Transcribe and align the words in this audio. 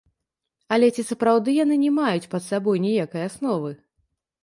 Але 0.77 0.87
ці 0.95 1.03
сапраўды 1.09 1.55
яны 1.63 1.79
не 1.83 1.91
маюць 2.01 2.29
пад 2.35 2.43
сабой 2.49 2.85
ніякай 2.89 3.21
асновы? 3.31 3.71